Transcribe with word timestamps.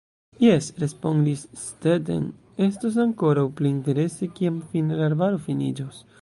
Jes, 0.43 0.69
respondis 0.83 1.43
Stetten, 1.65 2.23
estos 2.69 2.97
ankoraŭ 3.05 3.45
pli 3.61 3.73
interese, 3.75 4.31
kiam 4.41 4.59
fine 4.73 4.99
la 5.03 5.07
arbaro 5.11 5.45
finiĝos. 5.47 6.03